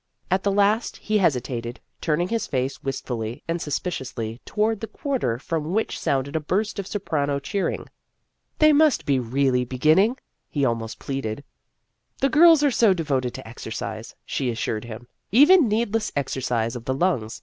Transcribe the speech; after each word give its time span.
At 0.31 0.41
the 0.41 0.51
last 0.51 0.97
he 0.97 1.19
hesitated, 1.19 1.79
turning 2.01 2.29
his 2.29 2.47
face 2.47 2.81
wistfully 2.81 3.43
and 3.47 3.59
suspi 3.59 3.91
ciously 3.99 4.39
toward 4.45 4.79
the 4.79 4.87
quarter 4.87 5.37
from 5.37 5.73
which 5.75 5.99
sounded 5.99 6.35
a 6.35 6.39
burst 6.39 6.79
of 6.79 6.87
soprano 6.87 7.37
cheering." 7.37 7.85
They 8.57 8.73
must 8.73 9.05
be 9.05 9.19
really 9.19 9.63
beginning," 9.63 10.17
he 10.49 10.65
almost 10.65 10.97
pleaded." 10.97 11.43
The 12.19 12.29
girls 12.29 12.63
are 12.63 12.71
so 12.71 12.95
devoted 12.95 13.35
to 13.35 13.47
exercise," 13.47 14.15
she 14.25 14.49
assured 14.49 14.85
him," 14.85 15.05
even 15.31 15.67
needless 15.67 16.11
exercise 16.15 16.75
of 16.75 16.85
the 16.85 16.95
lungs. 16.95 17.39